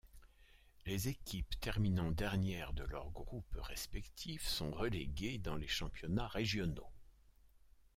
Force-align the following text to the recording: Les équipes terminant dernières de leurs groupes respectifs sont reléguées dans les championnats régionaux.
Les 0.87 1.09
équipes 1.09 1.59
terminant 1.59 2.09
dernières 2.09 2.73
de 2.73 2.83
leurs 2.85 3.11
groupes 3.11 3.55
respectifs 3.61 4.47
sont 4.47 4.71
reléguées 4.71 5.37
dans 5.37 5.55
les 5.57 5.67
championnats 5.67 6.27
régionaux. 6.27 6.89